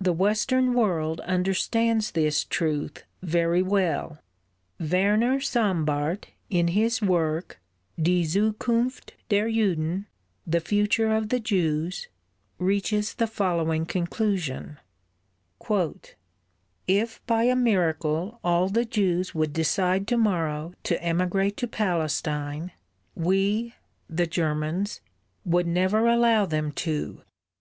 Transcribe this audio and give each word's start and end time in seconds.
The 0.00 0.12
Western 0.12 0.74
world 0.74 1.20
understands 1.22 2.12
this 2.12 2.44
truth 2.44 3.02
very 3.20 3.62
well. 3.62 4.20
Werner 4.78 5.40
Sombart 5.40 6.26
in 6.48 6.68
his 6.68 7.02
work 7.02 7.58
Die 8.00 8.22
Zukunft 8.22 9.14
der 9.28 9.48
Juden 9.50 10.06
(The 10.46 10.60
Future 10.60 11.12
of 11.12 11.30
the 11.30 11.40
Jews) 11.40 12.06
reaches 12.60 13.14
the 13.14 13.26
following 13.26 13.86
conclusion: 13.86 14.78
"If 16.86 17.20
by 17.26 17.42
a 17.42 17.56
miracle 17.56 18.38
all 18.44 18.68
the 18.68 18.84
Jews 18.84 19.34
would 19.34 19.52
decide 19.52 20.06
to 20.06 20.16
morrow 20.16 20.74
to 20.84 21.02
emigrate 21.02 21.56
to 21.56 21.66
Palestine 21.66 22.70
we 23.16 23.74
(the 24.08 24.28
Germans) 24.28 25.00
would 25.44 25.66
never 25.66 26.06
allow 26.06 26.46
them 26.46 26.70
to. 26.86 27.22